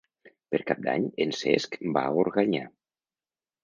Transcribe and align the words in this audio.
Per 0.55 0.61
Cap 0.71 0.81
d'Any 0.87 1.05
en 1.27 1.35
Cesc 1.43 1.79
va 2.01 2.07
a 2.09 2.19
Organyà. 2.27 2.69